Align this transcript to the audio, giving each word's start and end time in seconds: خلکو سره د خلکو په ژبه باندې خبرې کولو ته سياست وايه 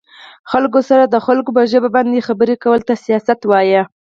خلکو 0.51 0.79
سره 0.89 1.03
د 1.07 1.15
خلکو 1.25 1.49
په 1.57 1.63
ژبه 1.71 1.89
باندې 1.95 2.25
خبرې 2.27 2.55
کولو 2.63 2.85
ته 2.89 2.93
سياست 3.05 3.39
وايه 3.45 3.81